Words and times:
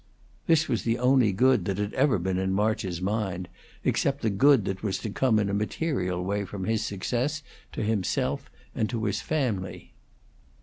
This 0.47 0.67
was 0.67 0.81
the 0.81 0.97
only 0.97 1.31
good 1.31 1.65
that 1.65 1.77
had 1.77 1.93
ever 1.93 2.17
been 2.17 2.39
in 2.39 2.53
March's 2.53 2.99
mind, 2.99 3.47
except 3.83 4.23
the 4.23 4.31
good 4.31 4.65
that 4.65 4.81
was 4.81 4.97
to 4.97 5.11
come 5.11 5.37
in 5.37 5.47
a 5.47 5.53
material 5.53 6.23
way 6.23 6.43
from 6.43 6.63
his 6.63 6.83
success, 6.83 7.43
to 7.71 7.83
himself 7.83 8.49
and 8.73 8.89
to 8.89 9.03
his 9.03 9.21
family. 9.21 9.93